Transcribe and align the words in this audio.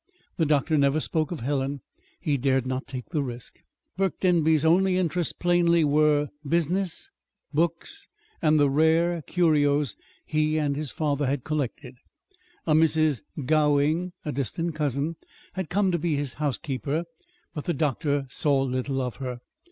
The 0.37 0.47
doctor 0.47 0.79
never 0.79 0.99
spoke 0.99 1.29
of 1.29 1.41
Helen. 1.41 1.81
He 2.19 2.35
dared 2.35 2.65
not 2.65 2.87
take 2.87 3.09
the 3.09 3.21
risk. 3.21 3.59
Burke 3.97 4.17
Denby's 4.19 4.65
only 4.65 4.97
interests 4.97 5.31
plainly 5.31 5.83
were 5.83 6.29
business, 6.43 7.11
books, 7.53 8.07
and 8.41 8.59
the 8.59 8.67
rare 8.67 9.21
curios 9.21 9.95
he 10.25 10.57
and 10.57 10.75
his 10.75 10.91
father 10.91 11.27
had 11.27 11.43
collected. 11.43 11.97
A 12.65 12.73
Mrs. 12.73 13.21
Gowing, 13.45 14.13
a 14.25 14.31
distant 14.31 14.73
cousin, 14.73 15.17
had 15.53 15.69
come 15.69 15.91
to 15.91 15.99
be 15.99 16.15
his 16.15 16.33
housekeeper, 16.41 17.03
but 17.53 17.65
the 17.65 17.73
doctor 17.75 18.25
saw 18.27 18.59
little 18.63 18.99
of 19.01 19.17
her. 19.17 19.39